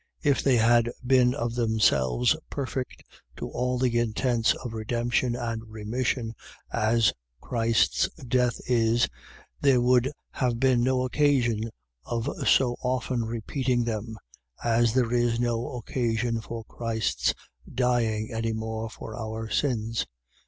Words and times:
.If 0.23 0.41
they 0.41 0.57
had 0.57 0.91
been 1.05 1.35
of 1.35 1.53
themselves 1.53 2.35
perfect 2.49 3.03
to 3.37 3.47
all 3.49 3.77
the 3.77 3.99
intents 3.99 4.55
of 4.55 4.73
redemption 4.73 5.35
and 5.35 5.63
remission, 5.69 6.33
as 6.73 7.13
Christ's 7.39 8.09
death 8.27 8.59
is 8.65 9.07
there 9.61 9.79
would 9.79 10.11
have 10.31 10.59
been 10.59 10.81
no 10.81 11.03
occasion 11.05 11.69
of 12.03 12.27
so 12.49 12.77
often 12.81 13.25
repeating 13.25 13.83
them: 13.83 14.17
as 14.63 14.95
there 14.95 15.13
is 15.13 15.39
no 15.39 15.69
occasion 15.73 16.41
for 16.41 16.63
Christ's 16.65 17.35
dying 17.71 18.29
any 18.33 18.53
more 18.53 18.89
for 18.89 19.15
our 19.15 19.51
sins. 19.51 20.07